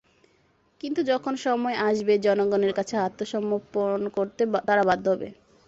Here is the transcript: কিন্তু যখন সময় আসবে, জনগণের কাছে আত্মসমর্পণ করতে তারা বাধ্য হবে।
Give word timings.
কিন্তু 0.81 1.01
যখন 1.11 1.33
সময় 1.45 1.75
আসবে, 1.89 2.13
জনগণের 2.19 2.73
কাছে 2.77 2.95
আত্মসমর্পণ 2.99 3.99
করতে 4.17 4.41
তারা 4.67 4.83
বাধ্য 4.89 5.05
হবে। 5.13 5.27